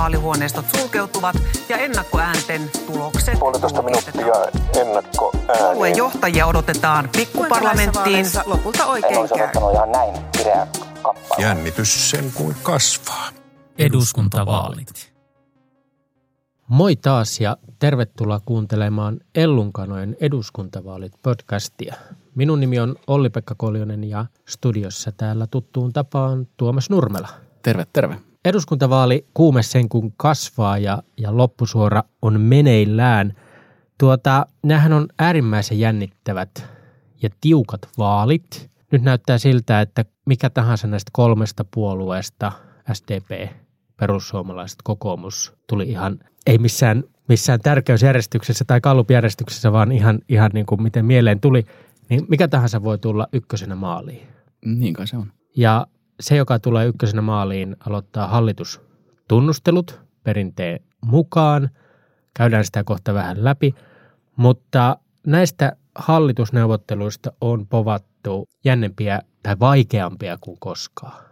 [0.00, 1.36] vaalihuoneistot sulkeutuvat
[1.68, 4.34] ja ennakkoäänten tulokset Puolitoista minuuttia
[4.80, 8.26] ennakko Puolueen johtajia odotetaan pikkuparlamenttiin.
[8.46, 9.72] Lopulta oikein käy.
[9.72, 10.66] ihan näin kireä
[11.02, 11.42] kappale.
[11.42, 13.28] Jännitys sen kuin kasvaa.
[13.78, 15.12] Eduskuntavaalit.
[16.68, 21.94] Moi taas ja tervetuloa kuuntelemaan Ellunkanojen eduskuntavaalit podcastia.
[22.34, 27.28] Minun nimi on Olli-Pekka Koljonen ja studiossa täällä tuttuun tapaan Tuomas Nurmela.
[27.62, 28.29] Terve, terve.
[28.44, 33.32] Eduskuntavaali kuume sen kun kasvaa ja, ja loppusuora on meneillään.
[33.98, 36.64] Tuota, nämähän on äärimmäisen jännittävät
[37.22, 38.70] ja tiukat vaalit.
[38.92, 42.52] Nyt näyttää siltä, että mikä tahansa näistä kolmesta puolueesta,
[42.92, 43.50] SDP,
[43.96, 50.82] perussuomalaiset, kokoomus, tuli ihan, ei missään, missään tärkeysjärjestyksessä tai kallupjärjestyksessä, vaan ihan, ihan niin kuin
[50.82, 51.66] miten mieleen tuli,
[52.08, 54.28] niin mikä tahansa voi tulla ykkösenä maaliin.
[54.64, 55.32] Niin kai se on.
[55.56, 55.86] Ja
[56.20, 61.70] se, joka tulee ykkösenä maaliin, aloittaa hallitustunnustelut perinteen mukaan.
[62.34, 63.74] Käydään sitä kohta vähän läpi.
[64.36, 71.24] Mutta näistä hallitusneuvotteluista on povattu jännempiä tai vaikeampia kuin koskaan.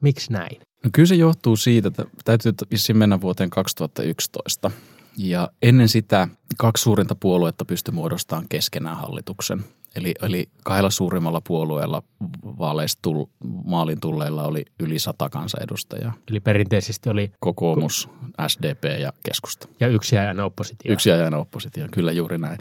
[0.00, 0.60] Miksi näin?
[0.84, 2.52] No kyllä se johtuu siitä, että täytyy
[2.94, 4.70] mennä vuoteen 2011.
[5.18, 9.64] Ja ennen sitä kaksi suurinta puoluetta pystyi muodostamaan keskenään hallituksen.
[9.96, 12.02] Eli, eli kahdella suurimmalla puolueella
[12.44, 13.24] vaaleista tull,
[13.64, 16.12] maalin tulleilla oli yli sata kansanedustajaa.
[16.30, 18.08] Eli perinteisesti oli Kokoomus,
[18.48, 19.68] SDP ja keskusta.
[19.80, 20.92] ja yksi ajan oppositio.
[20.92, 22.58] Yksi ajan oppositio, kyllä juuri näin.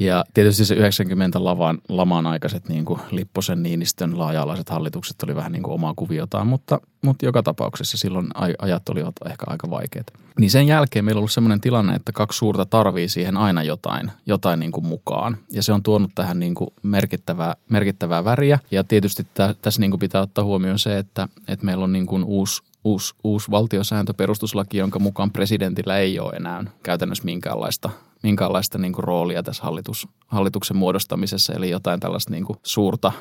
[0.00, 5.52] Ja tietysti se 90 lavan, laman aikaiset niin kuin Lipposen, Niinistön laaja-alaiset hallitukset oli vähän
[5.52, 10.06] niin kuin omaa kuviotaan, mutta, mutta joka tapauksessa silloin aj- ajat olivat ehkä aika vaikeat.
[10.38, 14.10] Niin sen jälkeen meillä on ollut sellainen tilanne, että kaksi suurta tarvii siihen aina jotain,
[14.26, 15.36] jotain niin kuin mukaan.
[15.50, 18.58] Ja se on tuonut tähän niin kuin merkittävää, merkittävää väriä.
[18.70, 22.06] Ja tietysti tä, tässä niin kuin pitää ottaa huomioon se, että, että meillä on niin
[22.06, 27.90] kuin uusi uusi, uusi valtiosääntö, perustuslaki, jonka mukaan presidentillä ei ole enää käytännössä minkäänlaista,
[28.22, 33.12] minkäänlaista niin kuin roolia tässä hallitus, hallituksen muodostamisessa, eli jotain tällaista niin kuin suurta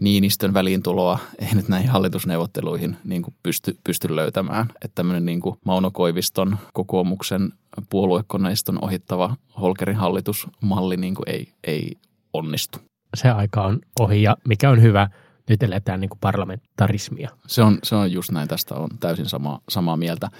[0.00, 4.66] Niinistön väliintuloa ei nyt näihin hallitusneuvotteluihin niin kuin pysty, pysty löytämään.
[4.68, 7.52] Että tämmöinen niin kuin Mauno Koiviston kokoomuksen
[7.90, 11.96] puoluekoneiston ohittava Holkerin hallitusmalli niin kuin ei, ei
[12.32, 12.78] onnistu.
[13.14, 15.08] Se aika on ohi ja mikä on hyvä,
[15.48, 17.30] nyt eletään niin kuin parlamentarismia.
[17.46, 20.30] Se on, se on just näin, tästä on täysin sama, samaa mieltä.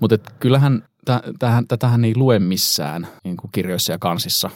[0.00, 0.88] Mutta kyllähän
[1.38, 4.50] tähän, tätähän ei lue missään niin kuin kirjoissa ja kansissa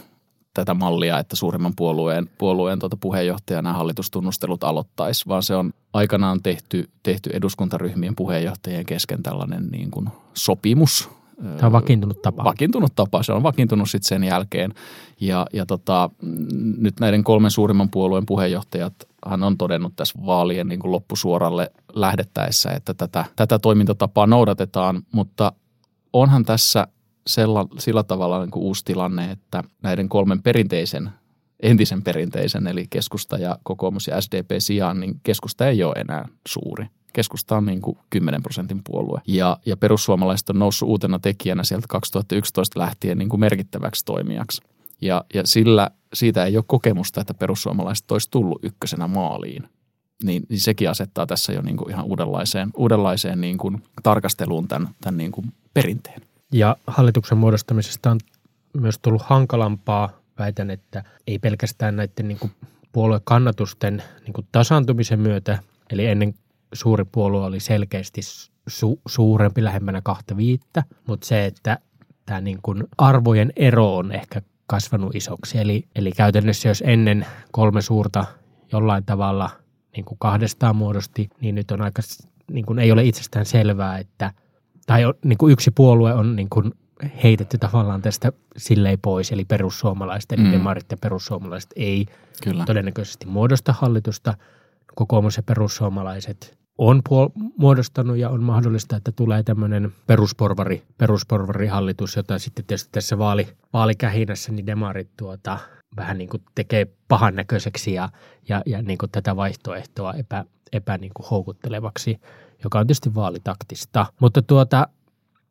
[0.55, 6.91] tätä mallia, että suurimman puolueen, puolueen tuota puheenjohtajana hallitustunnustelut aloittaisi, vaan se on aikanaan tehty,
[7.03, 11.11] tehty eduskuntaryhmien puheenjohtajien kesken tällainen niin kuin sopimus.
[11.43, 12.45] Tämä on vakiintunut tapa.
[12.45, 14.75] Vakiintunut tapa, se on vakiintunut sitten sen jälkeen.
[15.21, 16.11] Ja, ja tota,
[16.79, 18.95] nyt näiden kolmen suurimman puolueen puheenjohtajat
[19.27, 25.53] hän on todennut tässä vaalien niin kuin loppusuoralle lähdettäessä, että tätä, tätä toimintatapaa noudatetaan, mutta
[26.13, 26.87] onhan tässä
[27.27, 31.11] sella, sillä tavalla niin kuin uusi tilanne, että näiden kolmen perinteisen,
[31.61, 36.87] entisen perinteisen, eli keskusta ja kokoomus ja SDP sijaan, niin keskusta ei ole enää suuri.
[37.13, 39.21] Keskusta on niin kuin 10 prosentin puolue.
[39.27, 44.63] Ja, ja perussuomalaiset on noussut uutena tekijänä sieltä 2011 lähtien niin kuin merkittäväksi toimijaksi.
[45.01, 49.69] Ja, ja sillä, siitä ei ole kokemusta, että perussuomalaiset olisi tullut ykkösenä maaliin.
[50.23, 54.89] Niin, niin sekin asettaa tässä jo niin kuin ihan uudenlaiseen, uudenlaiseen niin kuin tarkasteluun tämän,
[55.01, 55.53] tämän niin kuin
[55.83, 56.23] perinteen.
[56.53, 58.19] Ja hallituksen muodostamisesta on
[58.81, 60.11] myös tullut hankalampaa.
[60.39, 62.53] Väitän, että ei pelkästään näiden niin kuin
[62.93, 65.59] puoluekannatusten niin kuin tasaantumisen myötä,
[65.91, 66.35] eli ennen
[66.73, 68.21] suuri puolue oli selkeästi
[68.71, 71.79] su- suurempi lähemmänä kahta viittä, mutta se, että
[72.27, 75.59] tämä niin kuin arvojen ero on ehkä kasvanut isoksi.
[75.59, 78.25] Eli, eli käytännössä jos ennen kolme suurta
[78.73, 79.51] jollain tavalla
[79.97, 82.03] niin kuin kahdestaan muodosti, niin nyt on aika,
[82.51, 84.33] niin kuin ei ole itsestään selvää, että
[84.89, 86.73] tai on, niin kuin yksi puolue on niin kuin
[87.25, 90.53] heitetty tavallaan tästä silleen pois, eli perussuomalaiset, eli Mm.
[90.53, 92.07] demarit ja perussuomalaiset ei
[92.45, 92.65] Kyllä.
[92.65, 94.35] todennäköisesti muodosta hallitusta.
[94.95, 102.39] Kokoomus ja perussuomalaiset on puol- muodostanut ja on mahdollista, että tulee tämmöinen perusporvari, perusporvarihallitus, jota
[102.39, 105.59] sitten tietysti tässä vaali, vaalikähinässä niin demarit tuota,
[105.97, 108.09] vähän niin kuin tekee pahan näköiseksi ja,
[108.49, 112.21] ja, ja niin kuin tätä vaihtoehtoa epä, epä niin kuin houkuttelevaksi,
[112.65, 114.07] joka on tietysti vaalitaktista.
[114.21, 114.89] Mutta tuota,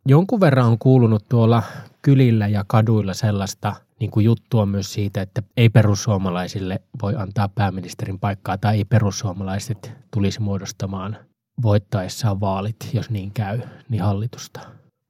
[0.05, 1.63] jonkun verran on kuulunut tuolla
[2.01, 8.19] kylillä ja kaduilla sellaista niin kuin juttua myös siitä, että ei perussuomalaisille voi antaa pääministerin
[8.19, 11.17] paikkaa tai ei perussuomalaiset tulisi muodostamaan
[11.61, 14.59] voittaessaan vaalit, jos niin käy, niin hallitusta.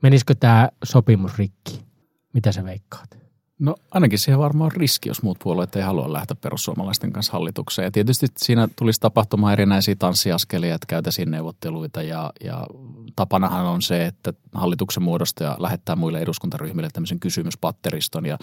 [0.04, 1.86] Menisikö tämä sopimus rikki?
[2.34, 3.27] Mitä sä veikkaat?
[3.60, 7.86] No ainakin siihen varmaan on riski, jos muut puolueet ei halua lähteä perussuomalaisten kanssa hallitukseen.
[7.86, 12.02] Ja tietysti siinä tulisi tapahtumaan erinäisiä tanssiaskelia, että käytäisiin neuvotteluita.
[12.02, 12.68] Ja, ja
[13.16, 18.38] tapanahan on se, että hallituksen muodostaja lähettää muille eduskuntaryhmille tämmöisen kysymyspatteriston ja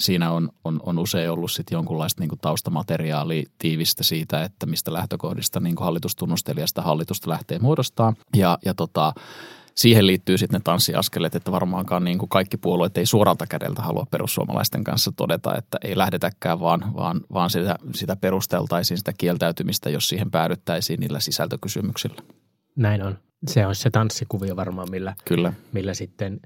[0.00, 5.60] siinä on, on, on usein ollut sitten jonkunlaista niin taustamateriaalia tiivistä siitä, että mistä lähtökohdista
[5.60, 8.14] niin hallitustunnustelijasta hallitusta lähtee muodostaa.
[8.36, 9.12] Ja, ja tota,
[9.78, 14.06] siihen liittyy sitten ne tanssiaskeleet, että varmaankaan niin kuin kaikki puolueet ei suoralta kädeltä halua
[14.10, 20.08] perussuomalaisten kanssa todeta, että ei lähdetäkään, vaan, vaan, vaan sitä, sitä perusteltaisiin sitä kieltäytymistä, jos
[20.08, 22.22] siihen päädyttäisiin niillä sisältökysymyksillä.
[22.76, 23.18] Näin on.
[23.46, 25.52] Se on se tanssikuvio varmaan, millä, Kyllä.
[25.72, 26.40] millä sitten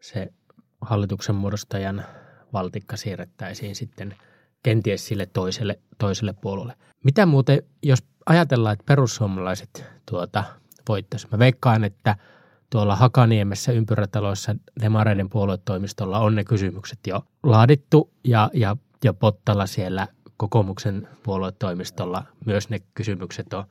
[0.00, 0.32] se
[0.80, 2.04] hallituksen muodostajan
[2.52, 4.14] valtikka siirrettäisiin sitten
[4.62, 6.76] kenties sille toiselle, toiselle puolelle.
[7.04, 10.44] Mitä muuten, jos ajatellaan, että perussuomalaiset tuota,
[10.88, 11.28] voittaisi?
[11.32, 12.16] Mä veikkaan, että–
[12.70, 20.08] tuolla Hakaniemessä ympyrätaloissa demareiden puoluetoimistolla on ne kysymykset jo laadittu ja, ja, ja Pottalla siellä
[20.36, 23.64] kokoomuksen puoluetoimistolla myös ne kysymykset on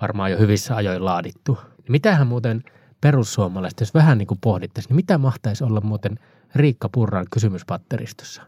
[0.00, 1.58] varmaan jo hyvissä ajoin laadittu.
[1.88, 2.64] Mitähän muuten
[3.00, 6.18] perussuomalaiset, jos vähän niin kuin pohdittaisiin, niin mitä mahtaisi olla muuten
[6.54, 8.42] Riikka Purran kysymyspatteristossa?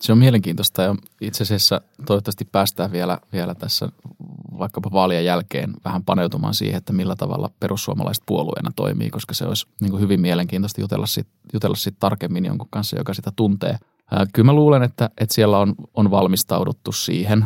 [0.00, 3.88] Se on mielenkiintoista ja itse asiassa toivottavasti päästään vielä, vielä tässä
[4.58, 9.66] vaikkapa vaalien jälkeen vähän paneutumaan siihen, että millä tavalla perussuomalaiset puolueena toimii, koska se olisi
[9.80, 13.78] niin kuin hyvin mielenkiintoista jutella siitä, jutella siitä tarkemmin jonkun kanssa, joka sitä tuntee.
[14.32, 17.44] Kyllä mä luulen, että, että siellä on, on valmistauduttu siihen.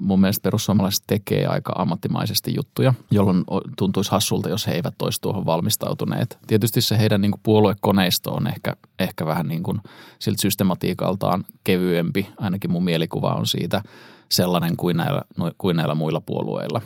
[0.00, 3.44] Mun mielestä perussuomalaiset tekee aika ammattimaisesti juttuja, jolloin
[3.78, 6.38] tuntuisi hassulta, jos he eivät olisi tuohon valmistautuneet.
[6.46, 9.78] Tietysti se heidän niin kuin puoluekoneisto on ehkä, ehkä vähän niin kuin
[10.18, 13.82] siltä systematiikaltaan kevyempi, ainakin mun mielikuva on siitä
[14.28, 15.22] sellainen kuin näillä,
[15.58, 16.80] kuin näillä muilla puolueilla.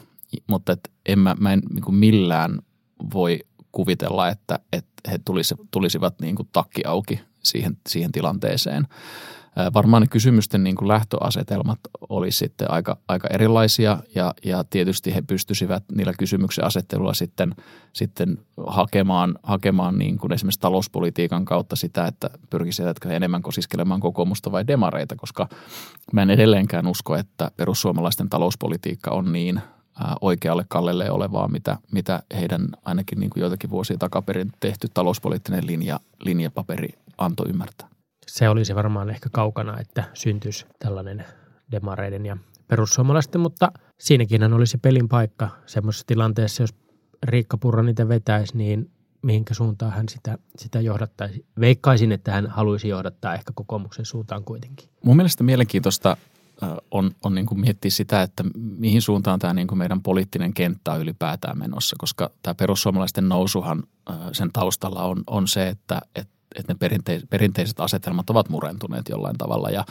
[0.47, 2.59] Mutta et en mä, mä en niin millään
[3.15, 3.41] voi
[3.77, 5.21] kuvitella, että, että he
[5.71, 8.87] tulisivat niin kuin takki auki siihen, siihen tilanteeseen.
[9.75, 11.79] Varmaan ne kysymysten niin kuin lähtöasetelmat
[12.09, 17.55] oli sitten aika, aika erilaisia ja, ja tietysti he pystyisivät niillä kysymyksen asettelulla sitten,
[17.93, 24.67] sitten hakemaan, hakemaan niin kuin esimerkiksi talouspolitiikan kautta sitä, että pyrkisivätkö enemmän kosiskelemaan kokoomusta vai
[24.67, 25.49] demareita, koska
[26.13, 29.61] mä en edelleenkään usko, että perussuomalaisten talouspolitiikka on niin
[30.21, 36.01] oikealle kallelle olevaa, mitä, mitä heidän ainakin niin kuin joitakin vuosia takaperin tehty talouspoliittinen linja,
[36.25, 36.89] linjapaperi
[37.19, 37.89] antoi ymmärtää.
[38.27, 41.25] Se olisi varmaan ehkä kaukana, että syntyisi tällainen
[41.71, 42.37] demareiden ja
[42.69, 46.75] perussuomalaisten, mutta siinäkin olisi pelin paikka semmoisessa tilanteessa, jos
[47.23, 48.91] Riikka Purra niitä vetäisi, niin
[49.23, 51.47] mihinkä suuntaan hän sitä, sitä johdattaisi.
[51.61, 54.89] Veikkaisin, että hän haluaisi johdattaa ehkä kokoomuksen suuntaan kuitenkin.
[55.05, 56.17] Mun mielestä mielenkiintoista
[56.91, 60.93] on, on niin kuin miettiä sitä, että mihin suuntaan tämä niin kuin meidän poliittinen kenttä
[60.93, 63.83] on ylipäätään menossa, koska tämä perussuomalaisten nousuhan
[64.33, 66.79] sen taustalla on, on se, että, että että ne
[67.31, 69.85] perinteiset, asetelmat ovat murentuneet jollain tavalla ja,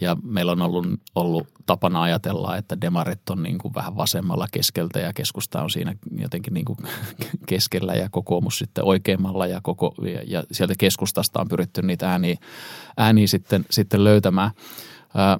[0.00, 4.98] ja meillä on ollut, ollut tapana ajatella, että demarit on niin kuin vähän vasemmalla keskeltä
[5.00, 6.78] ja keskusta on siinä jotenkin niin kuin
[7.48, 12.36] keskellä ja kokoomus sitten oikeimmalla ja, koko, ja, ja sieltä keskustasta on pyritty niitä ääniä,
[12.96, 14.50] ääniä sitten, sitten löytämään.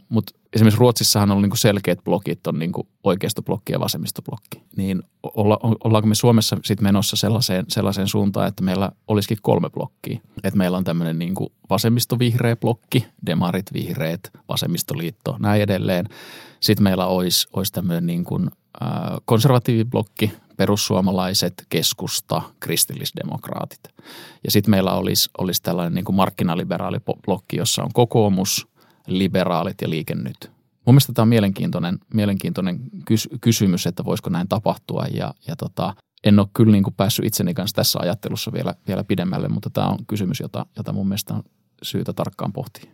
[0.08, 2.72] Mutta esimerkiksi Ruotsissahan on ollut niin selkeät blokit, on niin
[3.04, 4.62] oikeistoblokki ja vasemmistoblokki.
[4.76, 10.20] Niin olla, ollaanko me Suomessa sitten menossa sellaiseen, sellaiseen suuntaan, että meillä olisikin kolme blokkia?
[10.44, 11.34] Että meillä on tämmöinen niin
[11.70, 16.08] vasemmistovihreä blokki, demarit, vihreät, vasemmistoliitto, näin edelleen.
[16.60, 18.50] Sitten meillä olisi, olisi tämmöinen niin kuin,
[18.82, 18.90] äh,
[19.24, 23.80] konservatiiviblokki, perussuomalaiset, keskusta, kristillisdemokraatit.
[24.44, 28.66] Ja sitten meillä olisi, olisi tällainen niin kuin markkinaliberaali blokki, jossa on kokoomus–
[29.06, 30.50] liberaalit ja liike nyt.
[30.86, 35.94] Mun mielestä tämä on mielenkiintoinen, mielenkiintoinen kys, kysymys, että voisiko näin tapahtua ja, ja tota,
[36.24, 39.86] en ole kyllä niin kuin päässyt itseni kanssa tässä ajattelussa vielä, vielä pidemmälle, mutta tämä
[39.86, 41.42] on kysymys, jota, jota mun mielestä on
[41.82, 42.90] syytä tarkkaan pohtia.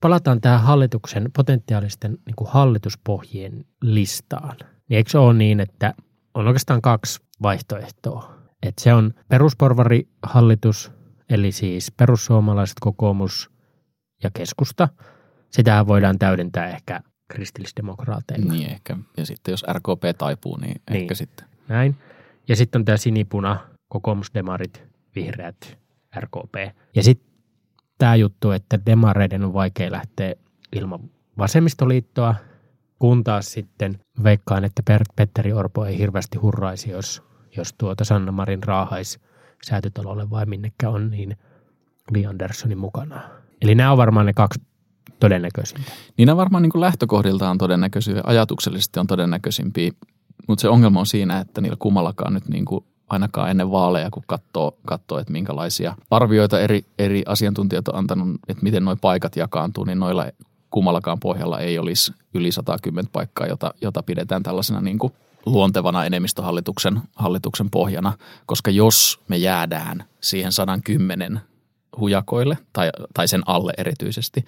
[0.00, 4.56] Palataan tähän hallituksen potentiaalisten niin kuin hallituspohjien listaan.
[4.88, 5.94] Niin eikö se ole niin, että
[6.34, 8.35] on oikeastaan kaksi vaihtoehtoa?
[8.62, 10.92] Että se on perusporvarihallitus,
[11.30, 13.50] eli siis perussuomalaiset, kokoomus
[14.22, 14.88] ja keskusta.
[15.50, 18.52] Sitähän voidaan täydentää ehkä kristillisdemokraateilla.
[18.52, 18.96] Niin ehkä.
[19.16, 21.02] Ja sitten jos RKP taipuu, niin, niin.
[21.02, 21.46] ehkä sitten.
[21.68, 21.96] Näin.
[22.48, 24.82] Ja sitten on tämä sinipuna, kokoomusdemarit,
[25.16, 25.78] vihreät,
[26.20, 26.76] RKP.
[26.94, 27.30] Ja sitten
[27.98, 30.34] tämä juttu, että demareiden on vaikea lähteä
[30.72, 31.00] ilman
[31.38, 32.34] vasemmistoliittoa,
[32.98, 34.82] kun taas sitten veikkaan, että
[35.16, 37.22] Petteri Orpo ei hirveästi hurraisi, jos
[37.56, 39.18] jos tuota Sanna Marin raahais
[39.64, 41.36] säätytalolle vai minnekä on, niin
[42.10, 43.20] Li Anderssonin mukana.
[43.62, 44.60] Eli nämä on varmaan ne kaksi
[45.20, 45.92] todennäköisintä.
[46.16, 49.90] Niin nämä varmaan niin kuin lähtökohdiltaan todennäköisiä, ajatuksellisesti on todennäköisimpiä,
[50.48, 54.22] mutta se ongelma on siinä, että niillä kummallakaan nyt niin kuin ainakaan ennen vaaleja, kun
[54.26, 59.84] katsoo, katsoo että minkälaisia arvioita eri, eri asiantuntijat on antanut, että miten nuo paikat jakaantuu,
[59.84, 60.26] niin noilla
[60.70, 65.12] kummallakaan pohjalla ei olisi yli 110 paikkaa, jota, jota pidetään tällaisena niin kuin
[65.46, 68.12] luontevana enemmistöhallituksen hallituksen pohjana,
[68.46, 71.40] koska jos me jäädään siihen 110
[72.00, 74.44] hujakoille tai, tai sen alle erityisesti,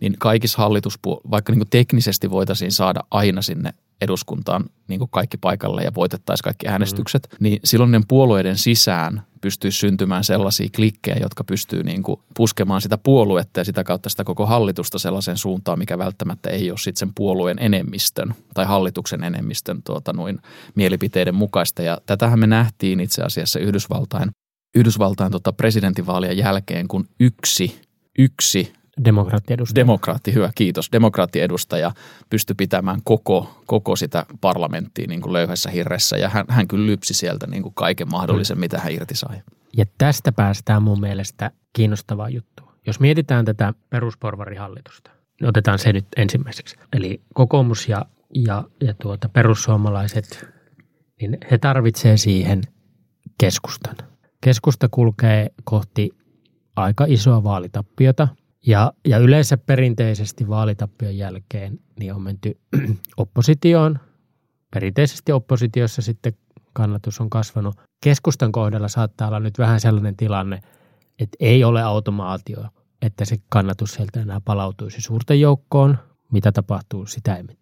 [0.00, 5.82] niin kaikissa hallituspuolueissa, vaikka niin teknisesti voitaisiin saada aina sinne eduskuntaan niin kuin kaikki paikalle
[5.82, 7.36] ja voitettaisiin kaikki äänestykset, mm.
[7.40, 12.98] niin silloin ne puolueiden sisään pystyisi syntymään sellaisia klikkejä, jotka pystyy niin kuin puskemaan sitä
[12.98, 17.14] puoluetta ja sitä kautta sitä koko hallitusta sellaiseen suuntaan, mikä välttämättä ei ole sitten sen
[17.14, 20.38] puolueen enemmistön tai hallituksen enemmistön tuota, noin
[20.74, 21.82] mielipiteiden mukaista.
[21.82, 24.30] Ja tätähän me nähtiin itse asiassa Yhdysvaltain,
[24.74, 27.80] Yhdysvaltain tota presidentinvaalien jälkeen, kun yksi,
[28.18, 28.72] yksi
[29.04, 29.82] Demokraattiedustaja.
[29.82, 30.92] Demokraatti, hyvä, kiitos.
[30.92, 31.92] Demokraattiedustaja
[32.30, 37.14] pystyi pitämään koko, koko sitä parlamenttia niin kuin löyhässä hirressä ja hän, hän kyllä lypsi
[37.14, 39.42] sieltä niin kuin kaiken mahdollisen, mitä hän irti sai.
[39.76, 42.72] Ja tästä päästään mun mielestä kiinnostavaa juttua.
[42.86, 46.76] Jos mietitään tätä perusporvarihallitusta, niin otetaan se nyt ensimmäiseksi.
[46.92, 50.48] Eli kokoomus ja, ja, ja tuota perussuomalaiset,
[51.20, 52.62] niin he tarvitsee siihen
[53.38, 53.96] keskustan.
[54.40, 56.10] Keskusta kulkee kohti
[56.76, 58.28] aika isoa vaalitappiota–
[58.66, 62.60] ja, ja yleensä perinteisesti vaalitappion jälkeen niin on menty
[63.16, 63.98] oppositioon.
[64.74, 66.32] Perinteisesti oppositiossa sitten
[66.72, 67.80] kannatus on kasvanut.
[68.04, 70.60] Keskustan kohdalla saattaa olla nyt vähän sellainen tilanne,
[71.18, 72.64] että ei ole automaatio,
[73.02, 75.98] että se kannatus sieltä enää palautuisi suurten joukkoon.
[76.32, 77.56] Mitä tapahtuu, sitä emme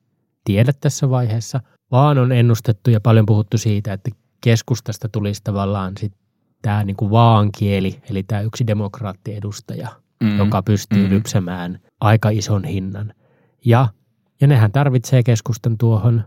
[0.45, 6.21] tiedä tässä vaiheessa, vaan on ennustettu ja paljon puhuttu siitä, että keskustasta tulisi tavallaan sitten
[6.63, 9.89] tämä niin kuin vaankieli, eli tämä yksi demokraattiedustaja–
[10.25, 10.39] mm.
[10.39, 11.11] joka pystyy mm.
[11.11, 13.15] lypsemään aika ison hinnan.
[13.65, 13.89] Ja,
[14.41, 16.25] ja nehän tarvitsee keskustan tuohon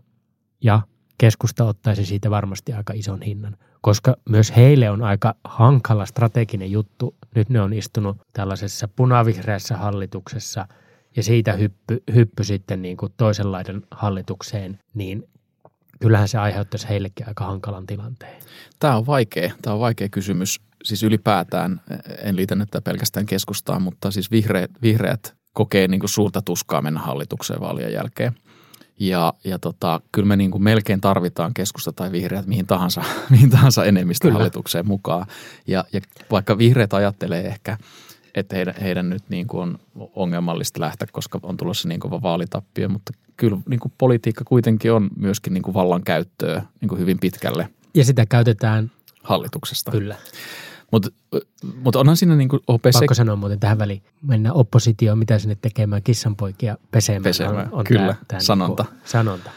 [0.63, 0.81] ja
[1.17, 7.15] keskusta ottaisi siitä varmasti aika ison hinnan, koska myös heille on aika hankala strateginen juttu.
[7.35, 10.67] Nyt ne on istunut tällaisessa punavihreässä hallituksessa
[11.15, 15.29] ja siitä hyppy, hyppy sitten niin kuin toisenlaiden hallitukseen, niin
[16.01, 18.41] kyllähän se aiheuttaisi heillekin aika hankalan tilanteen.
[18.79, 21.81] Tämä on vaikea, tämä on vaikea kysymys siis ylipäätään,
[22.23, 26.99] en liitä nyt pelkästään keskustaan, mutta siis vihreät, vihreät kokee niin kuin suurta tuskaa mennä
[26.99, 28.33] hallitukseen vaalien jälkeen.
[28.99, 33.49] Ja, ja tota, kyllä me niin kuin melkein tarvitaan keskusta tai vihreät mihin tahansa, mihin
[33.49, 34.37] tahansa enemmistö kyllä.
[34.37, 35.25] hallitukseen mukaan.
[35.67, 37.77] Ja, ja vaikka vihreät ajattelee ehkä,
[38.35, 39.79] että heidän, heidän nyt niin kuin on
[40.15, 45.09] ongelmallista lähteä, koska on tulossa niin kova vaalitappio, mutta kyllä niin kuin politiikka kuitenkin on
[45.17, 47.69] myöskin niin kuin vallankäyttöä niin kuin hyvin pitkälle.
[47.93, 48.91] Ja sitä käytetään
[49.23, 49.91] hallituksesta.
[49.91, 50.15] Kyllä.
[50.93, 51.09] Mutta
[51.83, 52.93] mut onhan siinä niin OPC...
[52.93, 54.03] Pakko sanoa muuten tähän väliin.
[54.21, 57.23] Mennään oppositioon, mitä sinne tekemään kissanpoikia pesemään.
[57.23, 58.83] Pesemään, on, on kyllä, tää, tää sanonta.
[58.83, 59.51] Niinku, sanonta.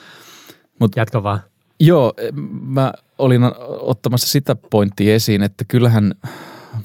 [0.78, 1.40] Mut, Jatka vaan.
[1.80, 2.14] Joo,
[2.62, 3.42] mä olin
[3.80, 6.14] ottamassa sitä pointtia esiin, että kyllähän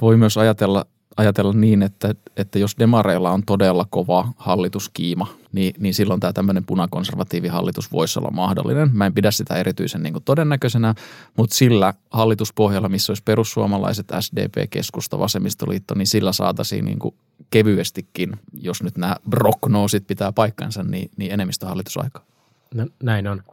[0.01, 0.85] voi myös ajatella
[1.17, 6.65] ajatella niin, että, että jos demareilla on todella kova hallituskiima, niin, niin silloin tämä tämmöinen
[6.65, 8.89] punakonservatiivi hallitus voisi olla mahdollinen.
[8.93, 10.95] Mä en pidä sitä erityisen niin todennäköisenä,
[11.37, 17.15] mutta sillä hallituspohjalla, missä olisi perussuomalaiset, SDP, keskusta, vasemmistoliitto, niin sillä saataisiin niin kuin
[17.49, 22.25] kevyestikin, jos nyt nämä prognoosit pitää paikkansa, niin, niin enemmistöhallitusaikaa.
[22.73, 23.43] No, näin on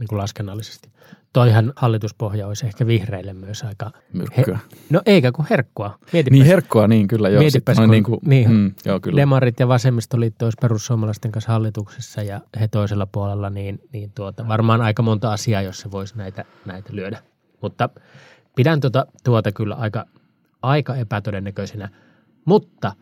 [0.00, 0.90] niin kuin laskennallisesti
[1.32, 3.90] toihan hallituspohja olisi ehkä vihreille myös aika...
[4.12, 4.58] Myrkkyä.
[4.72, 5.98] He, no eikä kuin herkkua.
[6.12, 7.28] Mietipäs, niin herkkua, niin kyllä.
[7.28, 9.16] Joo, mietipäs, kun, niin kuin, niin, mm, joo, kyllä.
[9.16, 14.80] demarit ja vasemmistoliitto olisi perussuomalaisten kanssa hallituksessa ja he toisella puolella, niin, niin tuota, varmaan
[14.80, 17.22] aika monta asiaa, jos se voisi näitä, näitä lyödä.
[17.62, 17.88] Mutta
[18.56, 20.06] pidän tuota, tuota kyllä aika,
[20.62, 21.88] aika epätodennäköisenä.
[22.44, 22.92] Mutta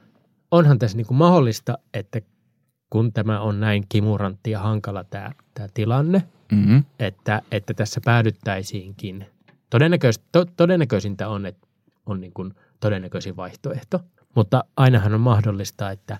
[0.50, 2.20] onhan tässä niin kuin mahdollista, että
[2.90, 6.84] kun tämä on näin kimurantti ja hankala tämä, tämä tilanne– mm-hmm.
[6.98, 9.26] että, että tässä päädyttäisiinkin.
[9.70, 11.66] Todennäköis, to, todennäköisintä on, että
[12.06, 14.00] on niin kuin todennäköisin vaihtoehto,
[14.34, 16.18] mutta ainahan on mahdollista, että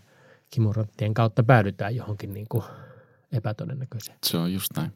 [0.50, 2.64] kimuranttien kautta päädytään johonkin niin kuin
[3.32, 4.18] epätodennäköiseen.
[4.26, 4.92] Se on just näin.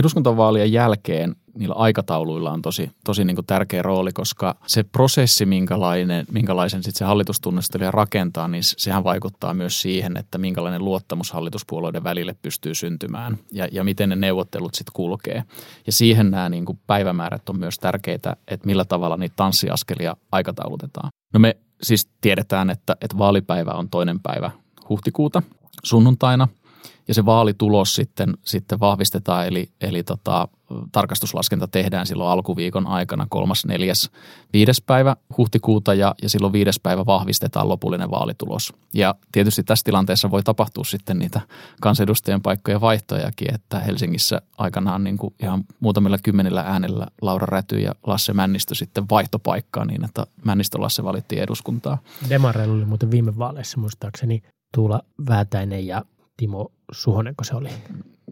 [0.00, 6.26] Eduskuntavaalien jälkeen niillä aikatauluilla on tosi, tosi niin kuin tärkeä rooli, koska se prosessi, minkälainen,
[6.32, 12.34] minkälaisen sit se hallitustunnustelija rakentaa, niin sehän vaikuttaa myös siihen, että minkälainen luottamus hallituspuolueiden välille
[12.42, 15.44] pystyy syntymään ja, ja miten ne neuvottelut sitten kulkee.
[15.86, 21.10] Ja siihen nämä niin kuin päivämäärät on myös tärkeitä, että millä tavalla niitä tanssiaskelia aikataulutetaan.
[21.34, 24.50] No me siis tiedetään, että, että vaalipäivä on toinen päivä
[24.88, 25.42] huhtikuuta
[25.84, 26.48] sunnuntaina–
[27.10, 30.48] ja se vaalitulos sitten, sitten vahvistetaan, eli, eli tota,
[30.92, 34.10] tarkastuslaskenta tehdään silloin alkuviikon aikana kolmas, neljäs,
[34.52, 38.72] viides päivä huhtikuuta ja, ja silloin viides päivä vahvistetaan lopullinen vaalitulos.
[38.94, 41.40] Ja tietysti tässä tilanteessa voi tapahtua sitten niitä
[41.80, 47.94] kansanedustajien paikkojen vaihtojakin, että Helsingissä aikanaan niin kuin ihan muutamilla kymmenillä äänellä Laura Räty ja
[48.06, 51.98] Lasse Männistö sitten vaihtopaikkaa niin, että Männistö Lasse valittiin eduskuntaa.
[52.28, 54.42] Demareilla oli muuten viime vaaleissa muistaakseni
[54.74, 56.04] Tuula Väätäinen ja
[56.40, 57.68] Timo Suhonen, kun se oli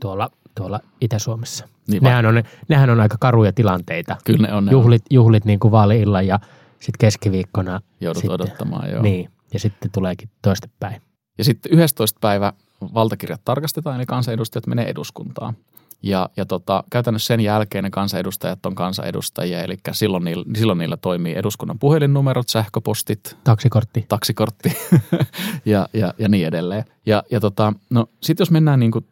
[0.00, 1.68] tuolla, tuolla Itä-Suomessa.
[1.88, 4.16] Niin nehän, on, nehän on aika karuja tilanteita.
[4.24, 4.64] Kyllä ne on.
[4.64, 7.80] Ne juhlit, juhlit niin kuin vaali-illan ja sitten keskiviikkona.
[8.00, 9.02] Joudut sitten, odottamaan, joo.
[9.02, 11.02] Niin, ja sitten tuleekin toistepäin.
[11.38, 12.18] Ja sitten 11.
[12.20, 12.52] päivä
[12.94, 15.56] valtakirjat tarkastetaan, eli kansanedustajat menee eduskuntaan.
[16.02, 20.96] Ja, ja tota, käytännössä sen jälkeen ne kansanedustajat on kansanedustajia, eli silloin niillä, silloin niillä
[20.96, 24.04] toimii eduskunnan puhelinnumerot, sähköpostit, Taksikortti.
[24.08, 24.72] taksikortti
[25.64, 26.84] ja, ja, ja niin edelleen.
[27.06, 29.04] Ja, ja tota, no sitten jos mennään niin kuin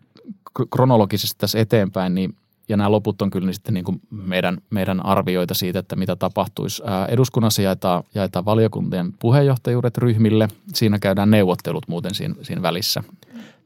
[0.70, 2.34] kronologisesti tässä eteenpäin, niin
[2.68, 6.82] ja nämä loput on kyllä sitten niin kuin meidän, meidän arvioita siitä, että mitä tapahtuisi.
[6.86, 10.48] Ää, eduskunnassa jaetaan, jaetaan valiokuntien puheenjohtajuudet ryhmille.
[10.74, 13.02] Siinä käydään neuvottelut muuten siinä, siinä välissä.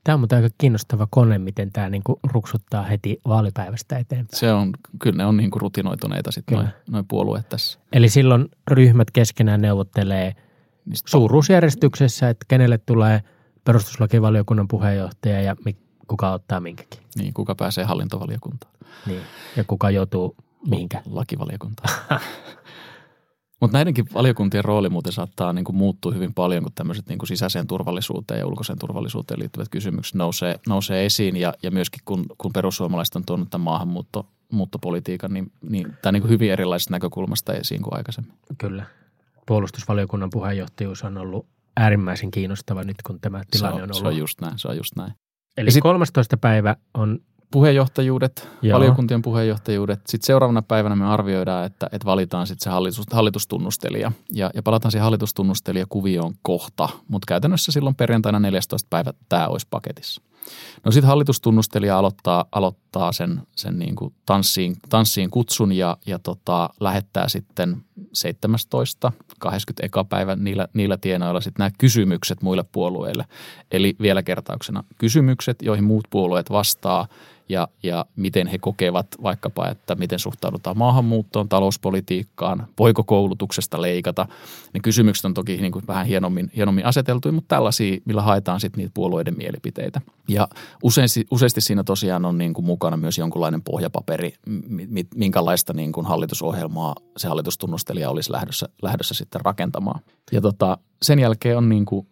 [0.05, 4.39] Tämä on aika kiinnostava kone, miten tämä niin kuin ruksuttaa heti vaalipäivästä eteenpäin.
[4.39, 7.79] Se on, kyllä ne on niin kuin rutinoituneita sitten noin noi puolueet tässä.
[7.93, 10.35] Eli silloin ryhmät keskenään neuvottelee
[10.87, 13.23] Niistä suuruusjärjestyksessä, että kenelle tulee
[13.65, 15.57] perustuslakivaliokunnan puheenjohtaja ja
[16.09, 17.01] kuka ottaa minkäkin.
[17.19, 18.73] Niin, kuka pääsee hallintovaliokuntaan,
[19.07, 19.21] Niin.
[19.57, 21.03] Ja kuka joutuu mihinkä.
[21.07, 21.95] lakivaliokuntaan.
[23.61, 27.29] Mutta näidenkin valiokuntien rooli muuten saattaa niin kuin muuttua hyvin paljon, kun tämmöiset niin kuin
[27.29, 31.37] sisäiseen turvallisuuteen ja ulkoiseen turvallisuuteen liittyvät kysymykset nousee, nousee esiin.
[31.37, 36.23] Ja, ja myöskin kun, kun perussuomalaiset on tuonut tämän maahanmuutto, muuttopolitiikan, niin, niin tämä niin
[36.23, 38.33] kuin hyvin erilaisesta näkökulmasta esiin kuin aikaisemmin.
[38.59, 38.85] Kyllä.
[39.47, 43.97] Puolustusvaliokunnan puheenjohtajuus on ollut äärimmäisen kiinnostava nyt, kun tämä tilanne se on, on, ollut.
[43.97, 45.13] se on just näin, se on just näin.
[45.57, 46.37] Eli Ja sit- 13.
[46.37, 47.19] päivä on,
[47.51, 48.79] puheenjohtajuudet, Joo.
[48.79, 50.01] Valiokuntien puheenjohtajuudet.
[50.07, 54.13] Sitten seuraavana päivänä me arvioidaan, että, että valitaan sitten se hallitus, hallitustunnustelija.
[54.33, 58.87] Ja, ja palataan siihen hallitustunnustelijakuvioon kohta, mutta käytännössä silloin perjantaina 14.
[58.91, 60.23] päivä tämä olisi paketissa.
[60.85, 66.71] No sitten hallitustunnustelija aloittaa, aloittaa sen, sen niin kuin tanssiin, tanssiin kutsun ja, ja tota,
[66.81, 69.13] lähettää sitten 17.
[69.39, 69.87] 20.
[69.87, 73.25] eka päivä niillä, niillä tienoilla sitten nämä kysymykset muille puolueille.
[73.73, 77.09] Eli vielä kertauksena kysymykset, joihin muut puolueet vastaa
[77.51, 84.27] ja, ja miten he kokevat vaikkapa, että miten suhtaudutaan maahanmuuttoon, talouspolitiikkaan, voiko koulutuksesta leikata.
[84.75, 88.79] Ne kysymykset on toki niin kuin vähän hienommin, hienommin aseteltuja, mutta tällaisia, millä haetaan sitten
[88.79, 90.01] niitä puolueiden mielipiteitä.
[90.29, 90.49] Ja
[90.83, 95.93] useasti, useasti siinä tosiaan on niin kuin mukana myös jonkunlainen pohjapaperi, mi- mi- minkälaista niin
[95.93, 100.01] kuin hallitusohjelmaa se hallitustunnustelija olisi lähdössä, lähdössä sitten rakentamaan.
[100.33, 102.07] Ja tota, sen jälkeen on niin kuin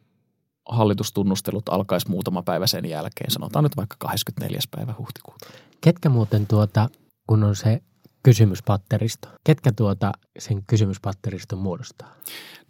[0.68, 4.58] hallitustunnustelut alkaisi muutama päivä sen jälkeen, sanotaan nyt vaikka 24.
[4.70, 5.46] päivä huhtikuuta.
[5.80, 6.88] ketkä muuten tuota,
[7.26, 7.82] kun on se
[8.22, 12.14] kysymyspatteristo, ketkä tuota sen kysymyspatteriston muodostaa?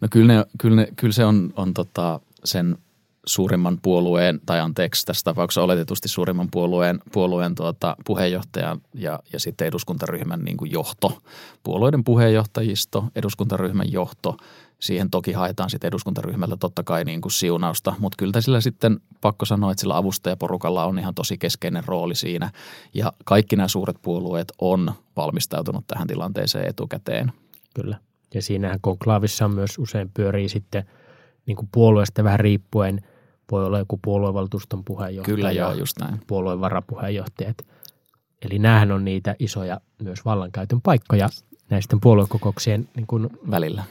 [0.01, 2.77] No kyllä, ne, kyllä, ne, kyllä se on, on tota sen
[3.25, 9.67] suurimman puolueen, tai anteeksi tässä tapauksessa oletetusti suurimman puolueen, puolueen tuota, puheenjohtajan ja, ja sitten
[9.67, 11.21] eduskuntaryhmän niin kuin johto.
[11.63, 14.37] Puolueiden puheenjohtajisto, eduskuntaryhmän johto,
[14.79, 19.45] siihen toki haetaan sitten eduskuntaryhmältä totta kai niin kuin siunausta, mutta kyllä sillä sitten pakko
[19.45, 22.51] sanoa, että sillä avustajaporukalla on ihan tosi keskeinen rooli siinä.
[22.93, 27.31] Ja kaikki nämä suuret puolueet on valmistautunut tähän tilanteeseen etukäteen.
[27.75, 27.97] Kyllä.
[28.33, 30.83] Ja siinähän konklaavissa on myös usein pyörii sitten
[31.45, 33.01] niin kuin puolueesta vähän riippuen,
[33.51, 35.35] voi olla joku puoluevaltuuston puheenjohtaja.
[35.35, 36.21] Kyllä joo, just näin.
[36.27, 37.57] puolueen varapuheenjohtajat.
[38.41, 41.29] Eli näähän on niitä isoja myös vallankäytön paikkoja
[41.69, 43.83] näisten puoluekokouksien niin kuin Välillä.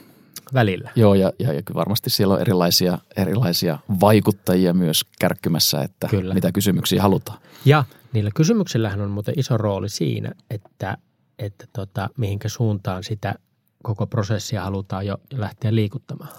[0.53, 0.91] Välillä.
[0.95, 6.33] Joo, ja, ja, ja kyllä varmasti siellä on erilaisia, erilaisia vaikuttajia myös kärkkymässä, että Kyllä.
[6.33, 7.39] mitä kysymyksiä halutaan.
[7.65, 7.83] Ja
[8.13, 10.97] niillä kysymyksillähän on muuten iso rooli siinä, että,
[11.39, 13.35] että tota, mihinkä suuntaan sitä
[13.83, 16.29] koko prosessia halutaan jo lähteä liikuttamaan.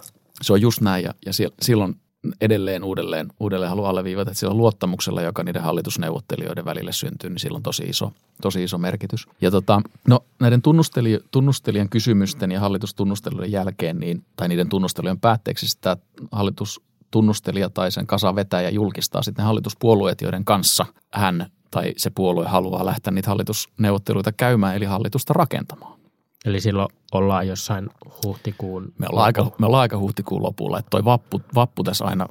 [0.41, 1.95] Se on just näin, ja, ja silloin
[2.41, 7.55] edelleen uudelleen, uudelleen haluan alleviivata, että sillä luottamuksella, joka niiden hallitusneuvottelijoiden välille syntyy, niin sillä
[7.55, 9.27] on tosi iso, tosi iso merkitys.
[9.41, 15.67] Ja tota, no näiden tunnusteli, tunnustelijan kysymysten ja hallitustunnustelujen jälkeen, niin, tai niiden tunnustelujen päätteeksi
[15.67, 15.97] sitä
[16.31, 23.11] hallitustunnustelija tai sen kasavetäjä julkistaa sitten hallituspuolueet, joiden kanssa hän tai se puolue haluaa lähteä
[23.11, 26.00] niitä hallitusneuvotteluita käymään, eli hallitusta rakentamaan.
[26.45, 27.89] Eli silloin ollaan jossain
[28.25, 32.27] huhtikuun Me ollaan, aika, me ollaan aika huhtikuun lopulla, että toi vappu, vappu tässä aina,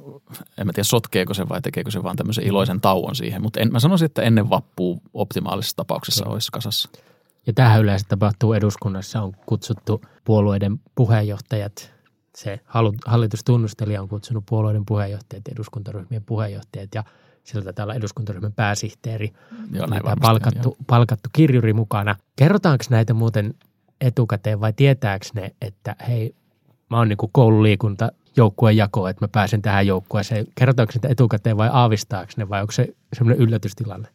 [0.57, 3.71] en mä tiedä sotkeeko se vai tekeekö se vaan tämmöisen iloisen tauon siihen, mutta en,
[3.71, 6.89] mä sanoisin, että ennen vappua optimaalisessa tapauksessa olisi kasassa.
[7.47, 11.93] Ja tähän yleensä tapahtuu eduskunnassa, on kutsuttu puolueiden puheenjohtajat,
[12.35, 12.59] se
[13.05, 17.03] hallitustunnustelija on kutsunut puolueiden puheenjohtajat, eduskuntaryhmien puheenjohtajat ja
[17.43, 19.33] sillä taitaa olla eduskuntaryhmän pääsihteeri,
[19.71, 20.85] Joo, näin varmasti palkattu, joo.
[20.87, 22.15] palkattu kirjuri mukana.
[22.35, 23.53] Kerrotaanko näitä muuten
[24.01, 26.35] etukäteen vai tietääkö ne, että hei,
[26.89, 30.47] mä oon niin kuin koululiikunta joukkueen jako, että mä pääsen tähän joukkueeseen.
[30.55, 34.07] Kerrotaanko niitä etukäteen vai aavistaako ne vai onko se semmoinen yllätystilanne?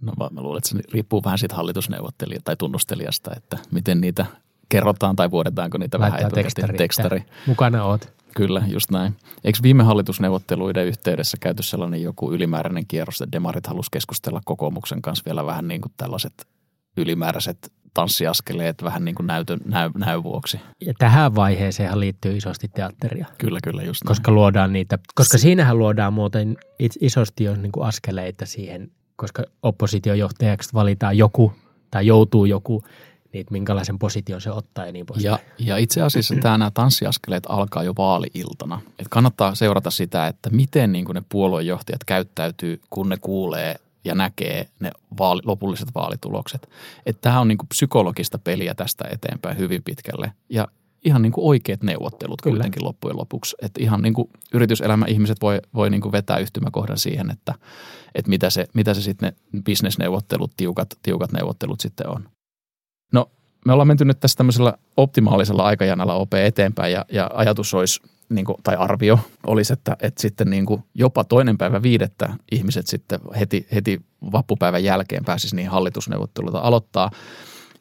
[0.00, 4.26] No mä mä luulen, että se riippuu vähän siitä hallitusneuvottelijasta tai tunnustelijasta, että miten niitä
[4.68, 6.76] kerrotaan tai vuodetaanko niitä vähän Laittaa etukäteen.
[6.76, 8.12] tekstari, Mukana oot.
[8.36, 9.16] Kyllä, just näin.
[9.44, 15.24] Eikö viime hallitusneuvotteluiden yhteydessä käyty sellainen joku ylimääräinen kierros, että demarit halusi keskustella kokoomuksen kanssa
[15.26, 16.46] vielä vähän niin kuin tällaiset
[16.96, 20.60] ylimääräiset tanssiaskeleet vähän niin kuin näytön, näy, näy vuoksi.
[20.80, 24.08] Ja tähän vaiheeseen liittyy isosti teatteria, Kyllä, kyllä, just näin.
[24.08, 26.56] koska luodaan niitä, koska siinähän luodaan muuten
[27.00, 31.52] isosti jo niin kuin askeleita siihen, koska oppositiojohtajaksi valitaan joku
[31.90, 32.82] tai joutuu joku,
[33.32, 35.32] niin minkälaisen position se ottaa ja niin poispäin.
[35.32, 38.80] Ja, ja itse asiassa tämä, nämä tanssiaskeleet alkaa jo vaaliiltana.
[38.98, 44.14] Et kannattaa seurata sitä, että miten niin kuin ne puoluejohtajat käyttäytyy, kun ne kuulee ja
[44.14, 46.68] näkee ne vaali, lopulliset vaalitulokset.
[47.06, 50.32] Että tämä on niin kuin psykologista peliä tästä eteenpäin hyvin pitkälle.
[50.48, 50.68] Ja
[51.04, 52.54] ihan niin kuin oikeat neuvottelut Kyllä.
[52.54, 53.56] kuitenkin loppujen lopuksi.
[53.62, 57.54] Että ihan niin kuin yrityselämän ihmiset voi, voi niin kuin vetää yhtymäkohdan siihen, että,
[58.14, 62.28] että mitä, se, mitä se sitten ne bisnesneuvottelut, tiukat, tiukat neuvottelut sitten on.
[63.12, 63.30] No
[63.66, 68.44] me ollaan menty nyt tässä tämmöisellä optimaalisella aikajanalla OP eteenpäin ja, ja ajatus olisi, niin
[68.44, 73.20] kuin, tai arvio olisi, että, että sitten niin kuin jopa toinen päivä viidettä ihmiset sitten
[73.40, 74.00] heti, heti
[74.32, 77.10] vappupäivän jälkeen pääsisi niin hallitusneuvotteluita aloittaa.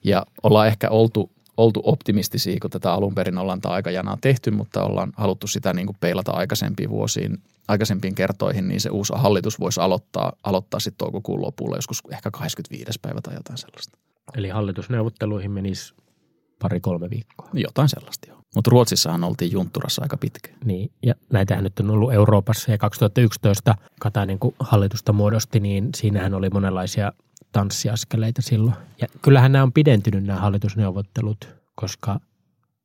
[0.03, 4.84] Ja ollaan ehkä oltu, oltu optimistisia, kun tätä alun perin ollaan tämä aikajanaa tehty, mutta
[4.84, 9.79] ollaan haluttu sitä niin kuin peilata aikaisempiin vuosiin, aikaisempiin kertoihin, niin se uusi hallitus voisi
[9.81, 12.99] aloittaa, aloittaa sitten toukokuun lopulla, joskus ehkä 25.
[13.01, 13.97] päivä tai jotain sellaista.
[14.38, 15.93] Eli hallitusneuvotteluihin menisi
[16.60, 17.49] pari-kolme viikkoa.
[17.53, 18.44] Jotain sellaista joo.
[18.56, 20.58] Mutta Ruotsissahan oltiin juntturassa aika pitkään.
[20.65, 26.34] Niin, ja näitähän nyt on ollut Euroopassa ja 2011 Katainen kun hallitusta muodosti, niin siinähän
[26.34, 27.12] oli monenlaisia
[27.52, 28.76] tanssiaskeleita silloin.
[29.02, 32.20] Ja kyllähän nämä on pidentynyt nämä hallitusneuvottelut, koska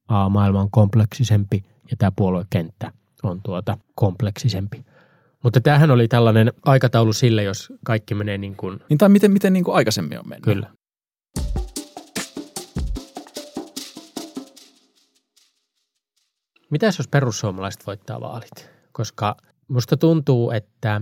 [0.08, 4.84] A, maailma on kompleksisempi ja tämä puoluekenttä on tuota kompleksisempi.
[5.44, 9.52] Mutta tämähän oli tällainen aikataulu sille, jos kaikki menee niin kuin, Niin tai miten, miten
[9.52, 10.44] niin kuin aikaisemmin on mennyt.
[10.44, 10.70] kyllä.
[16.70, 18.70] Mitäs jos perussuomalaiset voittaa vaalit?
[18.92, 19.36] Koska
[19.68, 21.00] musta tuntuu, että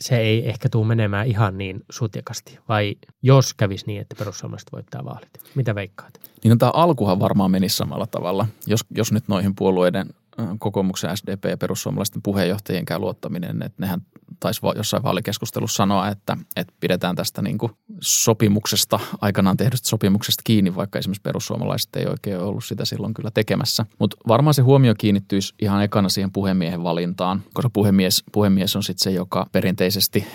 [0.00, 2.58] se ei ehkä tule menemään ihan niin sutjakasti.
[2.68, 5.30] Vai jos kävisi niin, että perussuomalaiset voittaa vaalit?
[5.54, 6.20] Mitä veikkaat?
[6.44, 10.14] Niin no, tämä alkuhan varmaan menisi samalla tavalla, jos, jos nyt noihin puolueiden
[10.58, 14.00] kokoomuksen SDP ja perussuomalaisten puheenjohtajien käy luottaminen, että nehän
[14.40, 20.76] taisi jossain vaalikeskustelussa sanoa, että, että pidetään tästä niin kuin sopimuksesta, aikanaan tehdystä sopimuksesta kiinni,
[20.76, 23.86] vaikka esimerkiksi perussuomalaiset ei oikein ollut sitä silloin kyllä tekemässä.
[23.98, 29.02] Mutta varmaan se huomio kiinnittyisi ihan ekana siihen puhemiehen valintaan, koska puhemies, puhemies on sitten
[29.02, 30.26] se, joka perinteisesti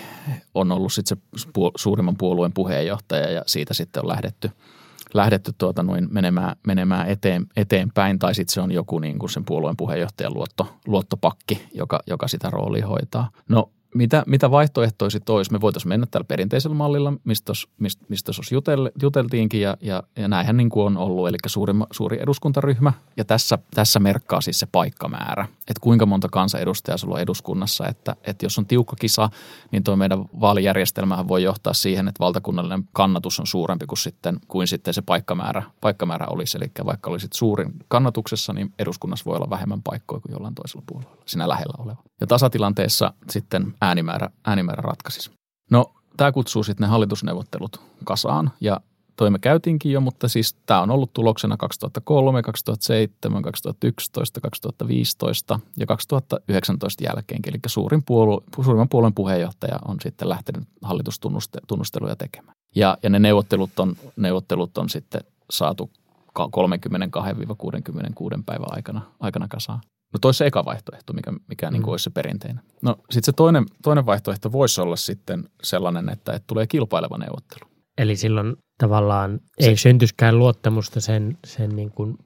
[0.54, 4.50] on ollut sitten se puol- suurimman puolueen puheenjohtaja ja siitä sitten on lähdetty
[5.14, 9.44] lähdetty tuota noin menemään, menemään eteen, eteenpäin, tai sitten se on joku niin kuin sen
[9.44, 13.30] puolueen puheenjohtajan luotto, luottopakki, joka, joka sitä roolia hoitaa.
[13.48, 15.52] No mitä, mitä vaihtoehtoja sitten olisi?
[15.52, 20.56] Me voitaisiin mennä tällä perinteisellä mallilla, mistä mistä, mistä jutel, juteltiinkin, ja, ja, ja näinhän
[20.56, 25.48] niin kuin on ollut, eli suuri, suuri eduskuntaryhmä, ja tässä, tässä merkkaa siis se paikkamäärä,
[25.58, 29.30] että kuinka monta kansanedustajaa sulla on eduskunnassa, että, että jos on tiukka kisa,
[29.70, 34.66] niin tuo meidän vaalijärjestelmähän voi johtaa siihen, että valtakunnallinen kannatus on suurempi kuin sitten, kuin
[34.66, 39.82] sitten se paikkamäärä, paikkamäärä olisi, eli vaikka olisit suurin kannatuksessa, niin eduskunnassa voi olla vähemmän
[39.82, 42.02] paikkoja kuin jollain toisella puolueella, siinä lähellä oleva.
[42.20, 45.30] Ja tasatilanteessa sitten äänimäärä, äänimäärä ratkaisisi.
[45.70, 48.80] No, tämä kutsuu sitten ne hallitusneuvottelut kasaan ja
[49.16, 55.86] toi me käytiinkin jo, mutta siis tämä on ollut tuloksena 2003, 2007, 2011, 2015 ja
[55.86, 57.52] 2019 jälkeenkin.
[57.52, 62.56] Eli suurin puolue, suurimman puolueen puheenjohtaja on sitten lähtenyt hallitustunnusteluja tekemään.
[62.74, 65.90] Ja, ja ne neuvottelut on, neuvottelut on sitten saatu
[66.38, 66.42] 32-66
[68.46, 69.80] päivän aikana, aikana kasaan.
[70.12, 71.72] No toi se eka vaihtoehto, mikä, mikä mm.
[71.72, 72.64] niin kuin olisi se perinteinen.
[72.82, 77.70] No sitten se toinen, toinen vaihtoehto voisi olla sitten sellainen, että, että tulee kilpaileva neuvottelu.
[77.98, 82.18] Eli silloin tavallaan se, ei syntyskään luottamusta sen, sen niin kuin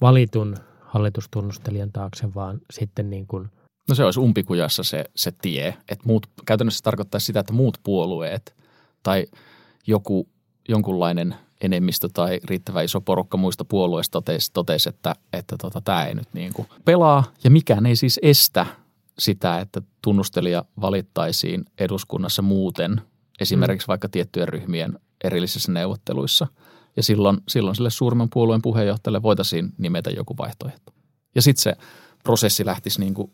[0.00, 3.48] valitun hallitustunnustelijan taakse, vaan sitten niin kuin
[3.88, 7.78] No se olisi umpikujassa se, se tie, että muut, käytännössä se tarkoittaisi sitä, että muut
[7.82, 8.56] puolueet
[9.02, 9.26] tai
[9.86, 10.28] joku
[10.68, 11.34] jonkunlainen
[11.64, 16.28] enemmistö tai riittävä iso porukka muista puolueista totesi, totesi että, että tota, tämä ei nyt
[16.32, 17.24] niin kuin pelaa.
[17.44, 18.66] Ja mikään ei siis estä
[19.18, 23.00] sitä, että tunnustelija valittaisiin eduskunnassa muuten,
[23.40, 23.88] esimerkiksi mm.
[23.88, 26.46] vaikka tiettyjen ryhmien erillisissä neuvotteluissa.
[26.96, 30.92] Ja silloin, silloin sille suurimman puolueen puheenjohtajalle voitaisiin nimetä joku vaihtoehto.
[31.34, 31.76] Ja sitten se
[32.24, 33.32] prosessi lähtisi niin kuin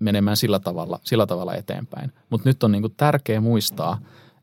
[0.00, 2.12] menemään sillä tavalla, sillä tavalla eteenpäin.
[2.30, 3.98] Mutta nyt on niin kuin tärkeää muistaa,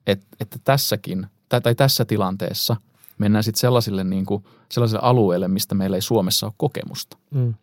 [0.08, 1.28] että, että tässäkin,
[1.63, 2.76] tai tässä tilanteessa
[3.20, 7.18] mennään sitten sellaisille, niin kuin, sellaisille alueille, mistä meillä ei Suomessa ole kokemusta.
[7.32, 7.54] Mm.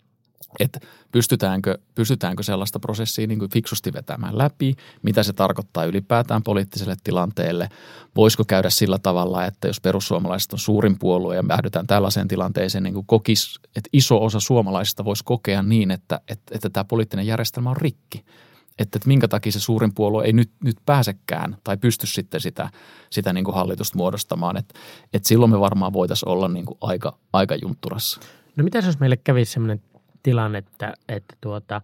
[0.60, 0.80] Että
[1.12, 7.68] pystytäänkö, pystytäänkö sellaista prosessia niin kuin fiksusti vetämään läpi, mitä se tarkoittaa ylipäätään poliittiselle tilanteelle.
[8.16, 12.94] Voisiko käydä sillä tavalla, että jos perussuomalaiset on suurin puolue ja päädytään tällaiseen tilanteeseen, niin
[12.94, 17.70] kuin kokis, että iso osa suomalaisista voisi kokea niin, että, että, että tämä poliittinen järjestelmä
[17.70, 18.24] on rikki.
[18.78, 22.70] Että, että minkä takia se suurin puolue ei nyt, nyt pääsekään tai pysty sitten sitä,
[23.10, 24.56] sitä niin kuin hallitusta muodostamaan.
[24.56, 24.78] Että,
[25.12, 28.20] että silloin me varmaan voitaisiin olla niin kuin aika, aika juntturassa.
[28.56, 29.82] No mitä jos meille kävisi sellainen
[30.22, 31.82] tilanne, että, että tuota,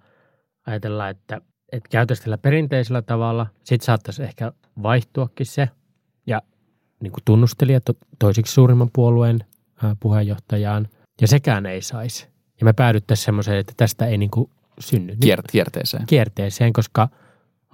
[0.67, 1.41] ajatellaan, että,
[1.73, 4.53] että käytäisiin tällä perinteisellä tavalla, sitten saattaisi ehkä
[4.83, 5.69] vaihtuakin se,
[6.27, 6.43] ja
[7.01, 9.45] niin kuin tunnustelija to, toisiksi suurimman puolueen
[10.01, 10.89] puheenjohtajaan,
[11.21, 12.29] ja sekään ei saisi.
[12.61, 14.51] Ja me päädyttäisiin semmoiseen, että tästä ei niin kuin
[14.83, 15.17] synny.
[15.21, 16.07] Kier, kierteeseen.
[16.07, 17.09] Kierteeseen, koska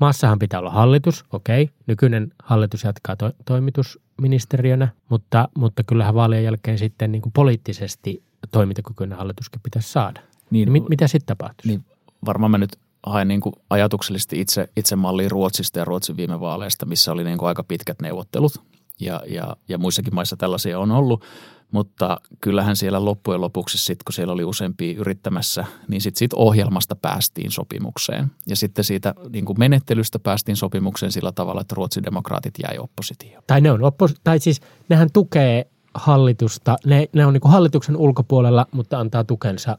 [0.01, 6.79] maassahan pitää olla hallitus, okei, nykyinen hallitus jatkaa to, toimitusministeriönä, mutta, mutta kyllähän vaalien jälkeen
[6.79, 10.21] sitten niin kuin poliittisesti toimintakykyinen hallituskin pitäisi saada.
[10.51, 11.69] Niin, mit, mitä sitten tapahtuu?
[11.69, 11.85] Niin
[12.27, 16.87] varmaan mä nyt haen niin kuin ajatuksellisesti itse, itse malliin Ruotsista ja Ruotsin viime vaaleista,
[16.87, 18.63] missä oli niin kuin aika pitkät neuvottelut
[19.01, 21.25] ja, ja, ja muissakin maissa tällaisia on ollut.
[21.73, 26.97] Mutta kyllähän siellä loppujen lopuksi sitten, kun siellä oli useampia yrittämässä, niin sitten siitä ohjelmasta
[26.97, 28.31] päästiin sopimukseen.
[28.47, 33.45] Ja sitten siitä niin kuin menettelystä päästiin sopimukseen sillä tavalla, että Ruotsin demokraatit jäi oppositioon.
[33.47, 37.97] Tai ne on oppos- tai siis nehän tukee hallitusta, ne, ne on niin kuin hallituksen
[37.97, 39.79] ulkopuolella, mutta antaa tukensa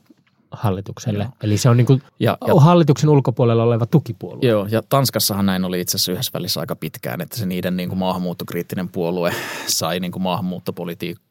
[0.52, 1.24] hallitukselle.
[1.24, 1.34] Joo.
[1.44, 4.48] Eli se on niin kuin ja, ja, hallituksen ulkopuolella oleva tukipuolue.
[4.48, 7.90] Joo, ja Tanskassahan näin oli itse asiassa yhdessä välissä aika pitkään, että se niiden niin
[7.90, 9.34] kuin maahanmuuttokriittinen puolue
[9.68, 11.29] sai niin kuin maahanmuuttopolitiikkaa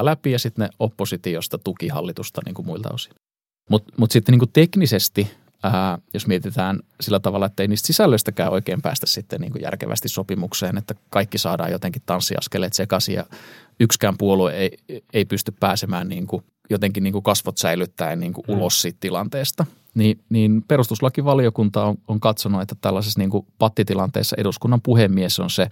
[0.00, 3.12] läpi ja sitten ne oppositiosta tuki hallitusta niin kuin muilta osin.
[3.70, 5.30] Mutta mut sitten niin kuin teknisesti,
[5.62, 10.08] ää, jos mietitään sillä tavalla, että ei niistä sisällöistäkään oikein päästä sitten niin kuin järkevästi
[10.08, 13.24] sopimukseen, että kaikki saadaan jotenkin tanssiaskeleet sekaisin ja
[13.80, 14.78] yksikään puolue ei,
[15.12, 18.54] ei pysty pääsemään niin kuin jotenkin niin kuin kasvot säilyttäen niin kuin mm.
[18.54, 19.66] ulos siitä tilanteesta.
[19.94, 25.68] Niin, niin perustuslakivaliokunta on, on katsonut, että tällaisessa niin kuin pattitilanteessa eduskunnan puhemies on se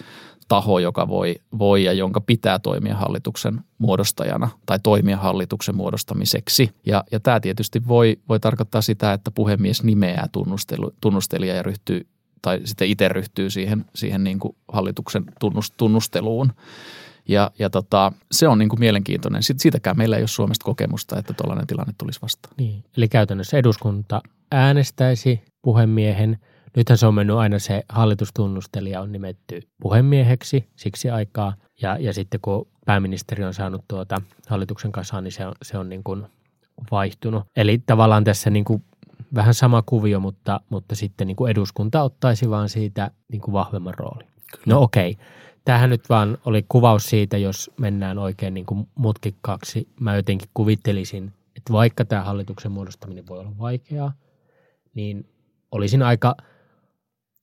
[0.48, 6.70] taho, joka voi, voi ja jonka pitää toimia hallituksen muodostajana tai toimia hallituksen muodostamiseksi.
[6.86, 10.28] Ja, ja tämä tietysti voi, voi tarkoittaa sitä, että puhemies nimeää
[11.00, 12.06] tunnustelija ja ryhtyy
[12.42, 15.24] tai sitten itse ryhtyy siihen, siihen niin kuin hallituksen
[15.76, 16.52] tunnusteluun.
[17.28, 19.42] Ja, ja tota, se on niin kuin mielenkiintoinen.
[19.42, 22.54] Siitäkään meillä ei ole Suomesta kokemusta, että tällainen tilanne tulisi vastaan.
[22.58, 22.84] Niin.
[22.96, 26.38] Eli käytännössä eduskunta äänestäisi puhemiehen.
[26.76, 31.54] Nythän se on mennyt aina se hallitustunnustelija on nimetty puhemieheksi siksi aikaa.
[31.82, 35.88] Ja, ja sitten kun pääministeri on saanut tuota hallituksen kasaan, niin se on, se on
[35.88, 36.26] niin kuin
[36.90, 37.44] vaihtunut.
[37.56, 38.84] Eli tavallaan tässä niin kuin
[39.34, 43.94] vähän sama kuvio, mutta, mutta sitten niin kuin eduskunta ottaisi vaan siitä niin kuin vahvemman
[43.96, 44.26] roolin.
[44.50, 44.64] Kyllä.
[44.66, 45.10] No okei.
[45.10, 45.26] Okay
[45.64, 49.88] tämähän nyt vaan oli kuvaus siitä, jos mennään oikein niin kuin mutkikkaaksi.
[50.00, 54.12] Mä jotenkin kuvittelisin, että vaikka tämä hallituksen muodostaminen voi olla vaikeaa,
[54.94, 55.28] niin
[55.72, 56.36] olisin aika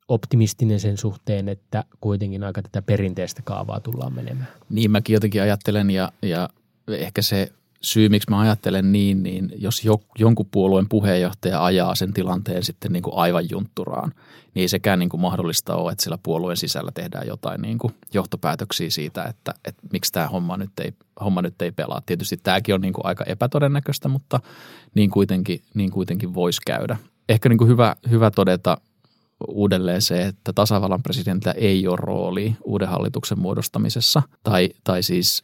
[0.07, 4.47] optimistinen sen suhteen, että kuitenkin aika tätä perinteistä kaavaa tullaan menemään.
[4.69, 6.49] Niin mäkin jotenkin ajattelen ja, ja
[6.87, 12.13] ehkä se syy, miksi mä ajattelen niin, niin jos jo, jonkun puolueen puheenjohtaja ajaa sen
[12.13, 14.13] tilanteen sitten niin kuin aivan juntturaan,
[14.53, 17.93] niin ei sekään niin kuin mahdollista ole, että sillä puolueen sisällä tehdään jotain niin kuin
[18.13, 22.01] johtopäätöksiä siitä, että, että miksi tämä homma nyt, ei, homma nyt ei pelaa.
[22.05, 24.39] Tietysti tämäkin on niin kuin aika epätodennäköistä, mutta
[24.95, 26.97] niin kuitenkin, niin kuitenkin voisi käydä.
[27.29, 28.77] Ehkä niin kuin hyvä, hyvä todeta
[29.47, 34.21] uudelleen se, että tasavallan presidentillä ei ole rooli uuden hallituksen muodostamisessa.
[34.43, 35.43] Tai, tai siis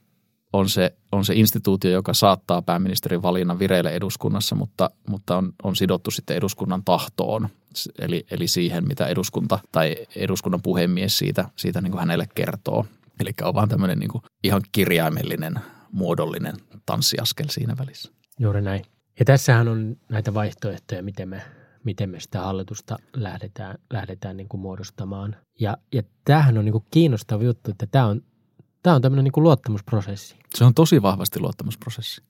[0.53, 5.75] on se, on se instituutio, joka saattaa pääministerin valinnan vireille eduskunnassa, mutta, mutta on, on
[5.75, 7.49] sidottu sitten eduskunnan tahtoon,
[7.99, 12.85] eli, eli siihen, mitä eduskunta tai eduskunnan puhemies siitä, siitä niin kuin hänelle kertoo.
[13.19, 15.55] Eli on vaan tämmöinen niin kuin ihan kirjaimellinen,
[15.91, 18.11] muodollinen tanssiaskel siinä välissä.
[18.39, 18.85] Juuri näin.
[19.19, 21.41] Ja tässähän on näitä vaihtoehtoja, miten me,
[21.83, 25.35] miten me sitä hallitusta lähdetään, lähdetään niin kuin muodostamaan.
[25.59, 28.21] Ja, ja tämähän on niin kuin kiinnostava juttu, että tämä on
[28.83, 30.35] Tämä on tämmöinen niin luottamusprosessi.
[30.55, 32.21] Se on tosi vahvasti luottamusprosessi.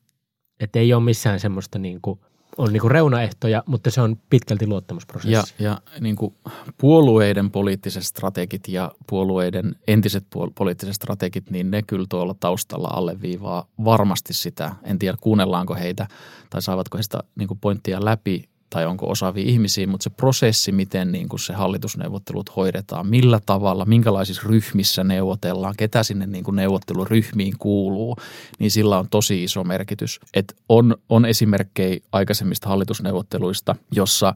[0.59, 2.19] Että ei ole missään semmoista niin kuin,
[2.57, 5.33] on niin kuin reunaehtoja, mutta se on pitkälti luottamusprosessi.
[5.33, 6.35] Ja, ja niin kuin
[6.77, 13.67] puolueiden poliittiset strategit ja puolueiden entiset puol- poliittiset strategit, niin ne kyllä tuolla taustalla alleviivaa
[13.85, 14.75] varmasti sitä.
[14.83, 16.07] En tiedä kuunnellaanko heitä
[16.49, 20.71] tai saavatko he sitä niin kuin pointtia läpi tai onko osaavia ihmisiä, mutta se prosessi,
[20.71, 26.55] miten niin kuin se hallitusneuvottelut hoidetaan, millä tavalla, minkälaisissa ryhmissä neuvotellaan, ketä sinne niin kuin
[26.55, 28.15] neuvotteluryhmiin kuuluu,
[28.59, 30.19] niin sillä on tosi iso merkitys.
[30.33, 34.36] Et on, on esimerkkejä aikaisemmista hallitusneuvotteluista, jossa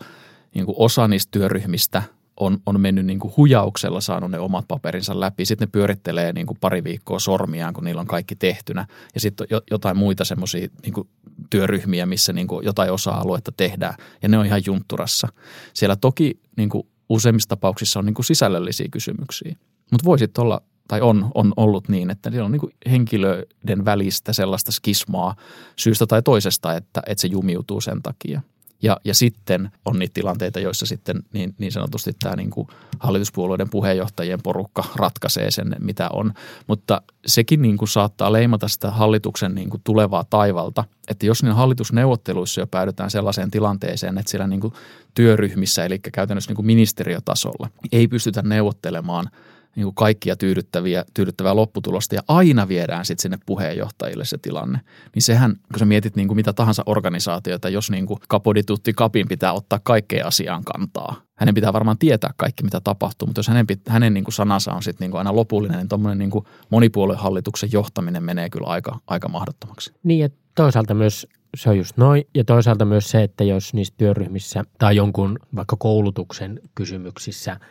[0.55, 2.03] niin kuin osa niistä työryhmistä
[2.39, 5.45] on, on mennyt niin kuin hujauksella saanut ne omat paperinsa läpi.
[5.45, 8.87] Sitten ne pyörittelee niin kuin pari viikkoa sormiaan, kun niillä on kaikki tehtynä.
[9.13, 11.07] Ja sitten on jotain muita semmoisia niin
[11.49, 13.93] työryhmiä, missä niin kuin jotain osa-aluetta tehdään.
[14.21, 15.27] Ja ne on ihan juntturassa.
[15.73, 19.55] Siellä toki niin kuin useimmissa tapauksissa on niin kuin sisällöllisiä kysymyksiä.
[19.91, 24.71] Mutta voisit olla tai on, on ollut niin, että siellä on niin henkilöiden välistä sellaista
[24.71, 25.35] skismaa
[25.75, 28.41] syystä tai toisesta, että, että se jumiutuu sen takia.
[28.83, 32.67] Ja, ja sitten on niitä tilanteita, joissa sitten niin, niin sanotusti tämä niin kuin
[32.99, 36.33] hallituspuolueiden puheenjohtajien porukka ratkaisee sen, mitä on.
[36.67, 41.55] Mutta sekin niin kuin saattaa leimata sitä hallituksen niin kuin tulevaa taivalta, että jos niin
[41.55, 44.73] hallitusneuvotteluissa jo päädytään sellaiseen tilanteeseen, että siellä niin kuin
[45.13, 49.29] työryhmissä, eli käytännössä niin kuin ministeriötasolla, ei pystytä neuvottelemaan–
[49.75, 54.79] niin kuin kaikkia tyydyttäviä, tyydyttävää lopputulosta ja aina viedään sitten sinne puheenjohtajille se tilanne.
[55.15, 59.27] Niin sehän, kun sä mietit niin kuin mitä tahansa organisaatiota, jos niin kuin kapoditutti kapin
[59.27, 61.21] pitää ottaa kaikkeen asiaan kantaa.
[61.35, 64.83] Hänen pitää varmaan tietää kaikki, mitä tapahtuu, mutta jos hänen, hänen niin kuin sanansa on
[64.83, 69.93] sitten niin kuin aina lopullinen, niin tuommoinen niin monipuoluehallituksen johtaminen menee kyllä aika, aika mahdottomaksi.
[70.03, 72.23] Niin, ja toisaalta myös se on just noin.
[72.35, 77.59] Ja toisaalta myös se, että jos niissä työryhmissä tai jonkun vaikka koulutuksen kysymyksissä–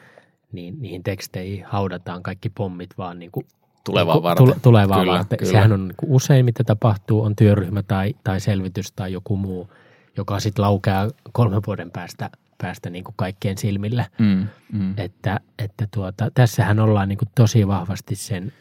[0.57, 3.47] niin niihin teksteihin haudataan kaikki pommit vaan niin kuin
[3.85, 4.47] tulevaa niin varten.
[4.47, 5.39] Tule, tulevaa kyllä, varten.
[5.39, 5.53] Kyllä.
[5.53, 9.71] Sehän on niin kuin usein, mitä tapahtuu, on työryhmä tai, tai selvitys tai joku muu,
[10.17, 14.07] joka sitten laukeaa kolmen vuoden päästä, päästä niin kuin kaikkien silmille.
[14.19, 14.95] Mm, mm.
[14.97, 18.53] Että, että tuota, tässähän ollaan niin kuin tosi vahvasti sen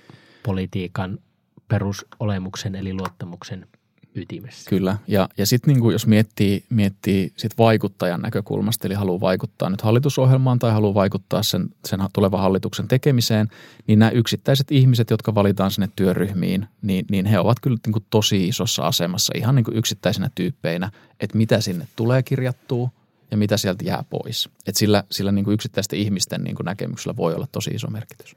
[0.43, 1.19] politiikan
[1.67, 3.67] perusolemuksen eli luottamuksen
[4.15, 4.69] ytimessä.
[4.69, 9.81] Kyllä, ja, ja sitten niin jos miettii, miettii sit vaikuttajan näkökulmasta, eli haluaa vaikuttaa nyt
[9.81, 13.47] hallitusohjelmaan tai haluaa vaikuttaa sen, sen tulevan hallituksen tekemiseen,
[13.87, 18.05] niin nämä yksittäiset ihmiset, jotka valitaan sinne työryhmiin, niin, niin he ovat kyllä niin kuin
[18.09, 22.89] tosi isossa asemassa ihan niin kuin yksittäisinä tyyppeinä, että mitä sinne tulee kirjattua
[23.31, 24.49] ja mitä sieltä jää pois.
[24.67, 28.35] Et sillä sillä niin kuin yksittäisten ihmisten niin kuin näkemyksellä voi olla tosi iso merkitys.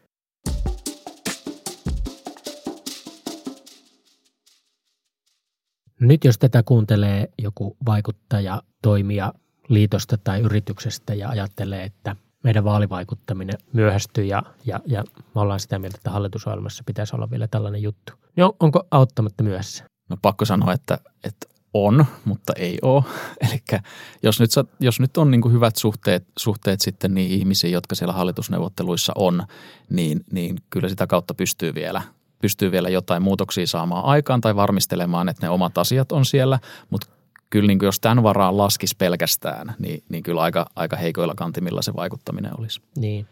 [6.00, 9.32] Nyt jos tätä kuuntelee joku vaikuttaja, toimija
[9.68, 15.78] liitosta tai yrityksestä ja ajattelee, että meidän vaalivaikuttaminen myöhästyy ja, ja, ja me ollaan sitä
[15.78, 18.12] mieltä, että hallitusohjelmassa pitäisi olla vielä tällainen juttu.
[18.38, 19.84] On, onko auttamatta myöhässä?
[20.08, 23.04] No pakko sanoa, että, että on, mutta ei ole.
[23.48, 23.80] Eli
[24.22, 28.12] jos nyt, jos nyt on niin kuin hyvät suhteet, suhteet sitten niihin ihmisiin, jotka siellä
[28.12, 29.42] hallitusneuvotteluissa on,
[29.90, 32.02] niin, niin kyllä sitä kautta pystyy vielä
[32.40, 36.58] pystyy vielä jotain muutoksia saamaan aikaan tai varmistelemaan, että ne omat asiat on siellä,
[36.90, 37.06] mutta
[37.50, 41.82] kyllä niin kuin jos tämän varaan laskisi pelkästään, niin, niin kyllä aika, aika heikoilla kantimilla
[41.82, 42.80] se vaikuttaminen olisi.
[42.96, 43.26] Niin.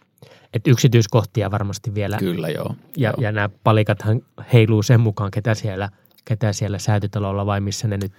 [0.52, 2.18] Et yksityiskohtia varmasti vielä.
[2.18, 2.74] Kyllä joo.
[2.96, 3.14] Ja, joo.
[3.20, 5.88] ja nämä palikathan heiluu sen mukaan, ketä siellä,
[6.24, 8.12] ketä siellä säätytalolla vai missä ne nyt,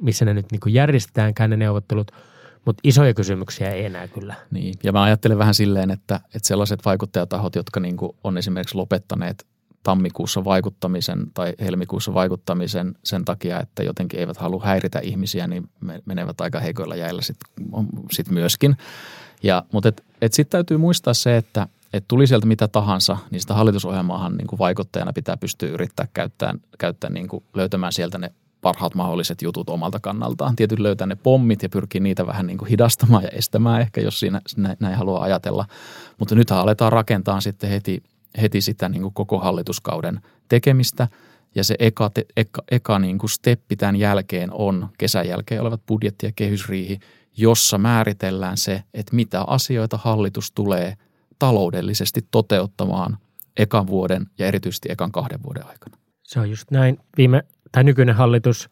[0.00, 2.12] missä ne nyt niin kuin järjestetäänkään ne neuvottelut.
[2.64, 4.34] Mutta isoja kysymyksiä ei enää kyllä.
[4.50, 8.74] Niin, ja mä ajattelen vähän silleen, että, että sellaiset vaikuttajatahot, jotka niin kuin on esimerkiksi
[8.74, 9.46] lopettaneet
[9.82, 15.70] tammikuussa vaikuttamisen tai helmikuussa vaikuttamisen sen takia, että jotenkin eivät halua häiritä ihmisiä, niin
[16.04, 17.48] menevät aika heikoilla jäillä sitten
[18.12, 18.76] sit myöskin.
[19.42, 23.40] Ja, mutta et, et sitten täytyy muistaa se, että et tuli sieltä mitä tahansa, niin
[23.40, 28.32] sitä hallitusohjelmaahan niin kuin vaikuttajana pitää pystyä yrittää käyttää, käyttää niin kuin löytämään sieltä ne
[28.60, 30.56] parhaat mahdolliset jutut omalta kannaltaan.
[30.56, 34.20] Tietysti löytää ne pommit ja pyrkii niitä vähän niin kuin hidastamaan ja estämään ehkä, jos
[34.20, 34.40] siinä
[34.80, 35.64] näin haluaa ajatella.
[36.18, 38.02] Mutta nythän aletaan rakentaa sitten heti
[38.40, 41.08] heti sitä niin kuin koko hallituskauden tekemistä.
[41.54, 45.80] Ja se eka, te, eka, eka niin kuin steppi tämän jälkeen on kesän jälkeen olevat
[45.86, 46.98] budjetti- ja kehysriihi,
[47.36, 50.94] jossa määritellään se, että mitä asioita hallitus tulee
[51.38, 53.18] taloudellisesti toteuttamaan
[53.56, 55.96] ekan vuoden ja erityisesti ekan kahden vuoden aikana.
[56.22, 56.98] Se on just näin.
[57.16, 58.68] Viime, tai nykyinen hallitus,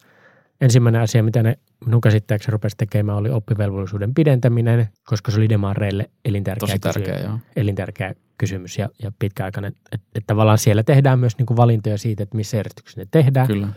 [0.61, 6.09] ensimmäinen asia, mitä ne minun käsittääkseni rupesi tekemään, oli oppivelvollisuuden pidentäminen, koska se oli demareille
[6.25, 7.39] elintärkeä, Tosi tärkeä, kysymys, joo.
[7.55, 9.73] elintärkeä kysymys ja, ja pitkäaikainen.
[9.91, 13.47] Että et tavallaan siellä tehdään myös niinku valintoja siitä, että missä järjestyksessä ne tehdään.
[13.47, 13.67] Kyllä.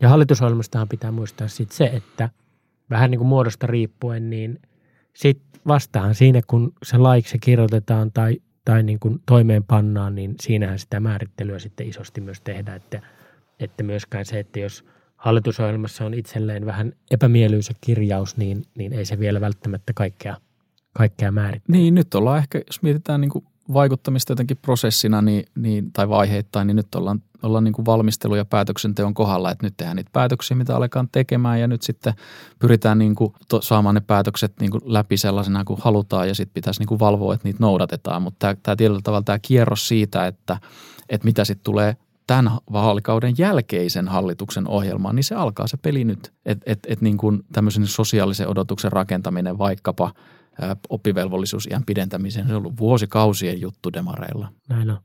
[0.00, 2.28] Ja hallitusohjelmastahan pitää muistaa sit se, että
[2.90, 4.60] vähän niin kuin muodosta riippuen, niin
[5.14, 11.00] sit vastahan siinä, kun se laiksi kirjoitetaan tai, tai niin kuin toimeenpannaan, niin siinähän sitä
[11.00, 13.00] määrittelyä sitten isosti myös tehdään, että,
[13.60, 14.84] että myöskään se, että jos–
[15.18, 20.36] hallitusohjelmassa on itselleen vähän epämieluisa kirjaus, niin, niin ei se vielä välttämättä kaikkea,
[20.92, 21.78] kaikkea määrittele.
[21.78, 26.66] Niin, nyt ollaan ehkä, jos mietitään niin kuin vaikuttamista jotenkin prosessina niin, niin, tai vaiheittain,
[26.66, 30.56] niin nyt ollaan, ollaan niin kuin valmistelu- ja päätöksenteon kohdalla, että nyt tehdään niitä päätöksiä,
[30.56, 32.14] mitä alekaan tekemään ja nyt sitten
[32.58, 36.54] pyritään niin kuin to, saamaan ne päätökset niin kuin läpi sellaisena kuin halutaan ja sitten
[36.54, 38.22] pitäisi niin kuin valvoa, että niitä noudatetaan.
[38.22, 40.58] Mutta tämä, tämä tietyllä tavalla tämä kierros siitä, että,
[41.08, 41.96] että mitä sitten tulee
[42.28, 46.32] tämän vaalikauden jälkeisen hallituksen ohjelmaan, niin se alkaa se peli nyt.
[46.46, 50.12] Että et, et niin kuin tämmöisen sosiaalisen odotuksen rakentaminen vaikkapa
[50.60, 52.46] ää, oppivelvollisuusiän pidentämiseen.
[52.46, 54.48] Se on ollut vuosikausien juttu demareilla.
[54.68, 54.98] Näin on.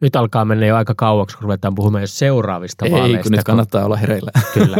[0.00, 3.22] Nyt alkaa mennä jo aika kauaksi, kun ruvetaan puhumaan jo seuraavista Ei, vaaleista.
[3.22, 4.30] kun nyt kannattaa olla hereillä.
[4.54, 4.76] Kyllä.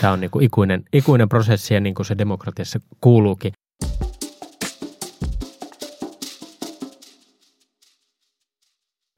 [0.00, 3.52] Tämä on niin kuin ikuinen, ikuinen prosessi ja niin kuin se demokratiassa kuuluukin.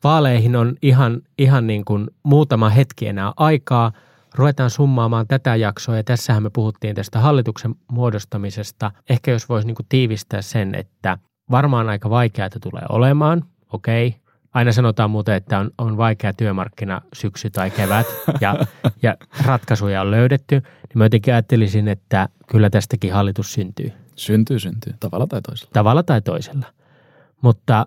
[0.05, 3.93] Vaaleihin on ihan, ihan niin kuin muutama hetki enää aikaa.
[4.35, 8.91] Ruvetaan summaamaan tätä jaksoa ja tässähän me puhuttiin tästä hallituksen muodostamisesta.
[9.11, 11.19] Ehkä jos voisi niin kuin tiivistää sen, että
[11.51, 14.17] varmaan aika vaikeaa tulee olemaan, okei.
[14.55, 18.07] Aina sanotaan muuten, että on, on vaikea työmarkkina syksy tai kevät
[18.41, 18.57] ja,
[19.03, 20.55] ja ratkaisuja on löydetty.
[20.61, 24.93] Niin mä jotenkin ajattelisin, että kyllä tästäkin hallitus syntyy Syntyy, syntyy.
[25.01, 25.71] Tavalla tai toisella.
[25.73, 26.67] tavalla tai toisella.
[27.43, 27.87] Mutta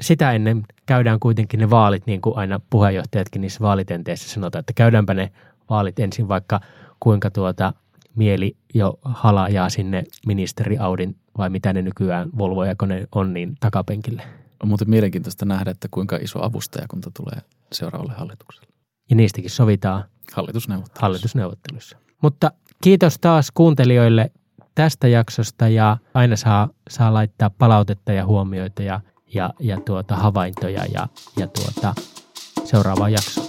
[0.00, 5.14] sitä ennen käydään kuitenkin ne vaalit, niin kuin aina puheenjohtajatkin niissä vaalitenteissä sanotaan, että käydäänpä
[5.14, 5.32] ne
[5.70, 6.60] vaalit ensin, vaikka
[7.00, 7.72] kuinka tuota
[8.14, 13.54] mieli jo halajaa sinne ministeri Audin vai mitä ne nykyään Volvoja, kun ne on niin
[13.60, 14.22] takapenkille.
[14.62, 17.40] On muuten mielenkiintoista nähdä, että kuinka iso avustajakunta tulee
[17.72, 18.68] seuraavalle hallitukselle.
[19.10, 21.00] Ja niistäkin sovitaan Hallitusneuvottelussa.
[21.06, 21.96] hallitusneuvotteluissa.
[22.22, 22.50] Mutta
[22.82, 24.30] kiitos taas kuuntelijoille
[24.74, 29.00] tästä jaksosta ja aina saa, saa laittaa palautetta ja huomioita ja,
[29.34, 31.94] ja, ja tuota havaintoja ja, ja tuota,
[32.64, 33.47] seuraavaan jaksoon.